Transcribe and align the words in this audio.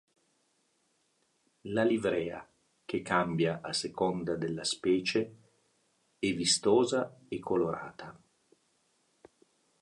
La 1.69 1.83
livrea, 1.83 2.49
che 2.85 3.03
cambia 3.03 3.61
a 3.61 3.71
seconda 3.71 4.35
della 4.35 4.63
specie, 4.63 5.35
è 6.17 6.33
vistosa 6.33 7.19
e 7.27 7.37
colorata. 7.39 8.19